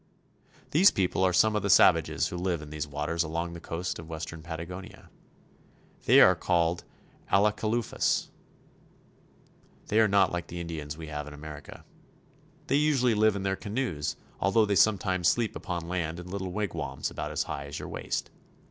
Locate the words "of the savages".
1.55-2.27